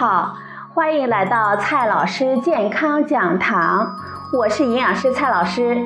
[0.00, 0.34] 好，
[0.72, 3.86] 欢迎来到蔡老师健康讲堂，
[4.32, 5.76] 我是营养师蔡老师。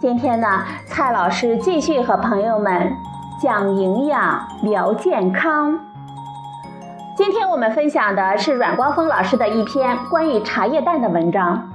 [0.00, 2.90] 今天呢，蔡老师继续和朋友们
[3.38, 5.78] 讲营养聊健康。
[7.18, 11.68] 今天我们分享的是阮光峰老师的一篇关于茶叶蛋的文章。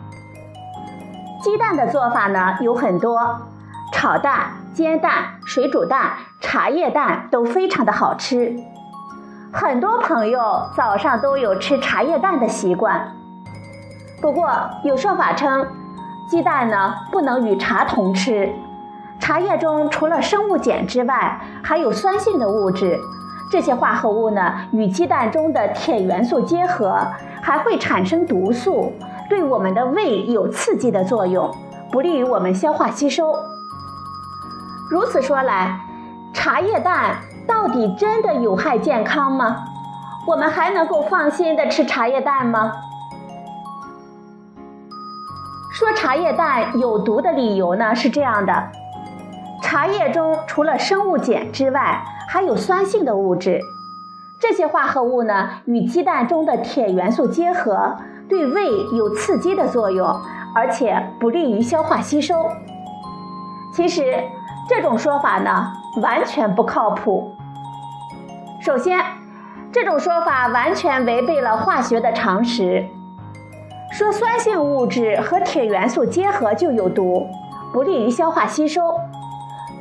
[1.44, 3.42] 鸡蛋的做法呢有很多，
[3.92, 8.56] 炒蛋、煎蛋、水煮蛋、茶叶蛋都非常的好吃。
[9.56, 13.16] 很多朋友早上都有吃茶叶蛋的习惯，
[14.20, 14.50] 不过
[14.84, 15.68] 有说法称，
[16.28, 18.52] 鸡蛋呢不能与茶同吃。
[19.20, 23.00] 茶叶中除了生物碱之外，还有酸性的物质，
[23.52, 26.98] 这些化合物呢与鸡蛋中的铁元素结合，
[27.40, 28.92] 还会产生毒素，
[29.30, 31.56] 对我们的胃有刺激的作用，
[31.92, 33.32] 不利于我们消化吸收。
[34.90, 35.80] 如此说来，
[36.34, 37.18] 茶叶蛋。
[37.46, 39.66] 到底真的有害健康吗？
[40.26, 42.72] 我们还能够放心的吃茶叶蛋吗？
[45.74, 48.70] 说茶叶蛋有毒的理由呢是这样的：
[49.62, 53.60] 茶叶中除了生物碱之外，还有酸性的物质，
[54.40, 57.98] 这些化合物呢与鸡蛋中的铁元素结合，
[58.30, 60.08] 对胃有刺激的作用，
[60.56, 62.46] 而且不利于消化吸收。
[63.74, 64.24] 其实
[64.70, 65.74] 这种说法呢。
[66.02, 67.33] 完全不靠谱。
[68.64, 68.98] 首先，
[69.74, 72.88] 这种说法完全违背了化学的常识。
[73.92, 77.28] 说酸性物质和铁元素结合就有毒，
[77.74, 78.98] 不利于消化吸收，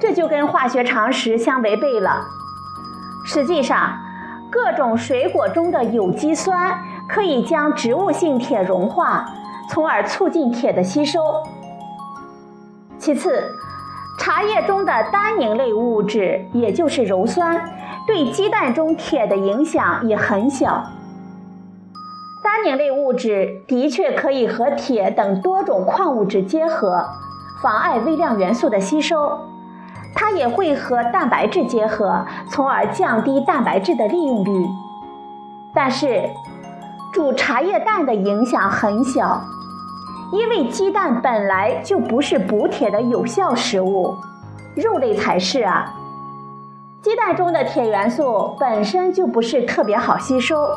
[0.00, 2.24] 这就跟化学常识相违背了。
[3.24, 3.96] 实际上，
[4.50, 6.76] 各种水果中的有机酸
[7.08, 9.24] 可以将植物性铁融化，
[9.70, 11.20] 从而促进铁的吸收。
[12.98, 13.44] 其次，
[14.18, 17.64] 茶叶中的单宁类物质，也就是鞣酸，
[18.06, 20.84] 对鸡蛋中铁的影响也很小。
[22.42, 27.06] 单宁类物质的确可以和铁等多种矿物质结合，
[27.62, 29.38] 妨碍微量元素的吸收。
[30.14, 34.66] 它也会和蛋白质结合，从而降低蛋白质的利用率。
[35.74, 36.28] 但是，
[37.12, 39.40] 煮茶叶蛋的影响很小。
[40.32, 44.14] 因为鸡蛋本来就不是补铁的有效食物，
[44.74, 45.94] 肉类才是啊。
[47.24, 50.68] 蛋中的铁元素本身就不是特别好吸收，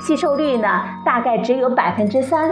[0.00, 0.68] 吸收率呢
[1.06, 2.50] 大概只有百分之三，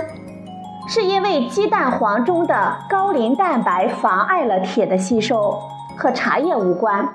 [0.88, 5.58] 是因为鸡蛋黄中的高磷蛋白妨碍了铁的吸收，
[5.98, 7.08] 和茶叶无关。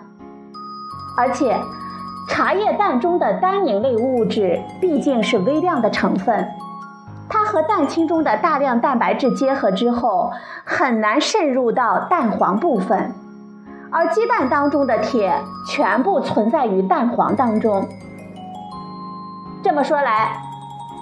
[1.18, 1.58] 而且，
[2.28, 6.46] 茶叶蛋中的单宁类物质毕竟是微量的成分。
[7.30, 10.34] 它和蛋清中的大量蛋白质结合之后，
[10.66, 13.16] 很难渗入到蛋黄部分，
[13.96, 15.34] 而鸡蛋当中的铁
[15.66, 17.88] 全部存在于蛋黄当中。
[19.64, 20.38] 这么说来，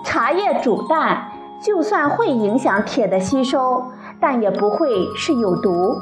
[0.06, 3.84] 茶叶煮蛋就算会影响铁的吸收，
[4.20, 5.98] 但也不会是有毒。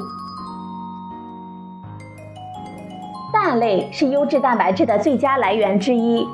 [3.32, 6.28] 蛋类是优质蛋白质的最佳来源之一。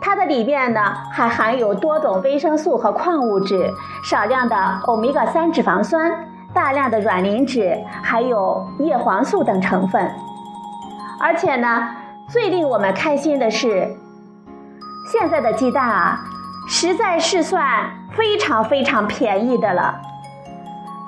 [0.00, 0.80] 它的里面呢
[1.12, 3.70] 还含有多种维生素和矿物质，
[4.02, 10.10] 少量的欧米伽三脂肪酸，大量的卵磷脂，还有叶黄素等成分。
[11.20, 11.88] 而且呢，
[12.28, 13.88] 最令我们开心的是，
[15.12, 16.24] 现在的鸡蛋啊，
[16.68, 20.00] 实在是算非常非常便宜的了。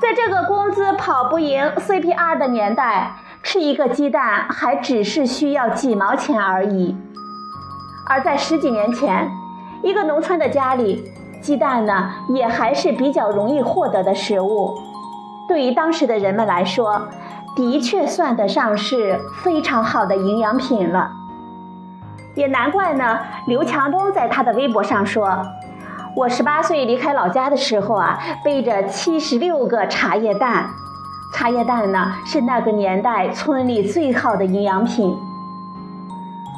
[0.01, 6.97] 在这个工资跑不赢 CPR 的年代，吃一个鸡蛋还只是需要几毛钱而已。
[8.09, 9.31] 而在十几年前，
[9.83, 11.03] 一个农村的家里，
[11.41, 14.77] 鸡蛋呢也还是比较容易获得的食物。
[15.53, 17.09] 对于当时的人们来说，
[17.55, 21.11] 的确算得上是非常好的营养品了。
[22.35, 25.43] 也难怪呢，刘强东在他的微博上说
[26.17, 30.71] ：“我十八岁离开老家的时候啊，背着七十六个茶叶蛋。
[31.35, 35.15] 茶叶蛋呢，是那个年代村里最好的营养品。”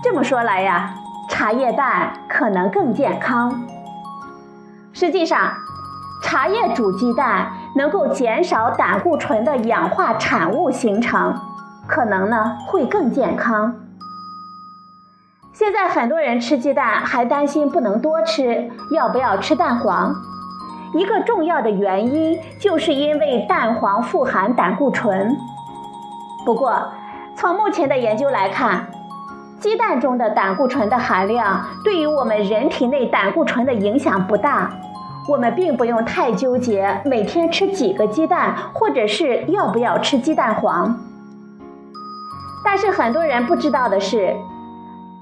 [0.05, 0.95] 这么说来呀。
[1.29, 3.65] 茶叶蛋可能更健康。
[4.93, 5.53] 实际上，
[6.23, 11.35] 茶叶煮鸡蛋能够减少胆固醇的氧化产物形成，
[11.87, 13.75] 可能呢会更健康。
[15.53, 20.15] 现在很多人吃鸡蛋还担心不能多吃，要不要吃蛋黄？
[20.95, 25.37] 一个重要的原因就是因为蛋黄富含胆固醇。
[26.45, 26.93] 不过，
[27.37, 28.87] 从目前的研究来看。
[29.61, 34.71] 鸡蛋中的胆固醇的含量对于我们人体内胆固醇的影响不大，
[35.27, 40.99] 我们并不用太纠结每天吃几个鸡蛋，或者是要不要吃鸡蛋黄。
[42.65, 44.35] 但是很多人不知道的是，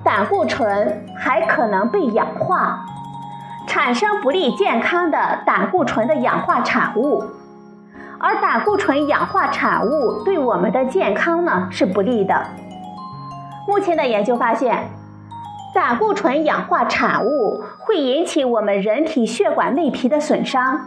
[0.05, 2.85] 胆固醇还可能被氧化，
[3.67, 7.23] 产生不利健康的胆固醇的氧化产物，
[8.19, 12.35] 而胆固醇氧化产物对我们的健康呢是不利的。
[13.69, 14.89] 目前的研究发现，
[15.75, 20.81] 胆固醇氧化产物会引起我们人体血管内皮的损伤，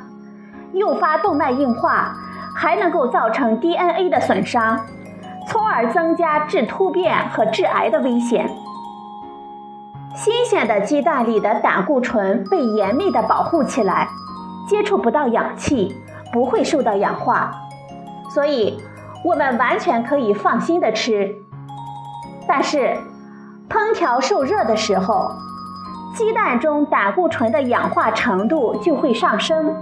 [0.73, 2.15] 诱发动脉硬化，
[2.55, 4.79] 还能够造成 DNA 的损伤，
[5.47, 8.47] 从而增加致突变和致癌的危险。
[10.13, 14.07] 新鲜的鸡蛋里的胆固醇被严密的保护起来，
[14.69, 15.95] 接触不到氧气，
[16.31, 17.51] 不会受到氧化，
[18.29, 18.79] 所以
[19.23, 21.35] 我们完全可以放心的吃。
[22.47, 22.95] 但是，
[23.69, 25.31] 烹调受热的时候，
[26.15, 29.75] 鸡蛋中胆固醇的氧化程度就会上升，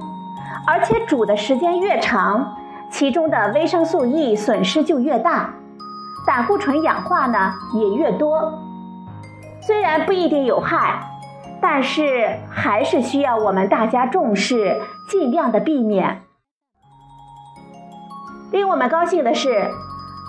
[0.66, 2.56] 而且煮的时间越长，
[2.90, 5.50] 其中的维生素 E 损失就越大，
[6.26, 8.54] 胆固醇氧化呢也越多。
[9.62, 11.04] 虽然不一定有害，
[11.62, 16.22] 但是还是需要我们大家重视，尽量的避免。
[18.52, 19.70] 令我们高兴的是，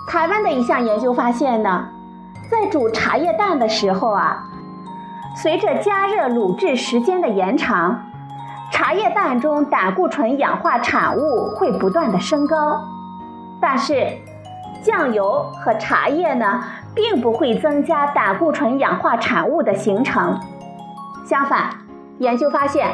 [0.07, 1.89] 台湾的一项研究发现呢。
[2.49, 4.43] 在煮茶叶蛋的时候啊，
[5.35, 7.99] 随着加热卤制时间的延长，
[8.71, 12.81] 茶叶蛋中胆固醇氧化产物会不断的升高。
[13.59, 14.07] 但是，
[14.83, 16.63] 酱油和茶叶呢，
[16.93, 20.39] 并不会增加胆固醇氧化产物的形成。
[21.25, 21.69] 相反，
[22.19, 22.87] 研究发现，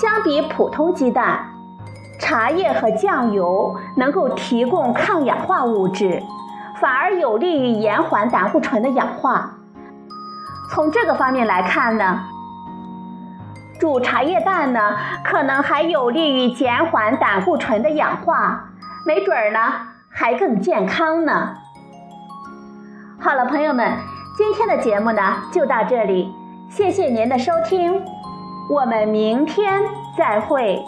[0.00, 1.46] 相比普通鸡蛋，
[2.18, 6.20] 茶叶和酱油能够提供抗氧化物质。
[6.84, 9.52] 反而有利于延缓胆固醇的氧化。
[10.70, 12.20] 从这个方面来看呢，
[13.80, 14.94] 煮茶叶蛋呢，
[15.24, 18.68] 可能还有利于减缓胆固醇的氧化，
[19.06, 19.58] 没准儿呢
[20.10, 21.54] 还更健康呢。
[23.18, 23.96] 好了，朋友们，
[24.36, 26.30] 今天的节目呢就到这里，
[26.68, 28.02] 谢谢您的收听，
[28.68, 29.80] 我们明天
[30.18, 30.84] 再会。